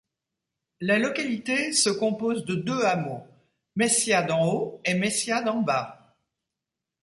[0.79, 3.27] La localité se compose de deux hameaux,
[3.75, 6.17] Maissiat d'en haut et Maissiat d'en bas.